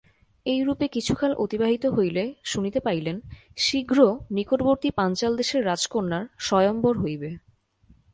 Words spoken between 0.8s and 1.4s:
কিছুকাল